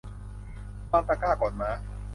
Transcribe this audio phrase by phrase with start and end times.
[0.91, 1.69] วางตะกร้าก่อนม้า